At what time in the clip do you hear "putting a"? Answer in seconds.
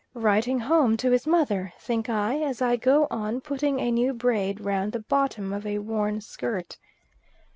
3.39-3.91